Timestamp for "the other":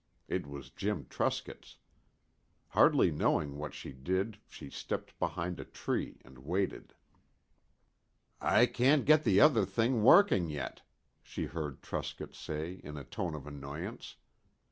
9.23-9.63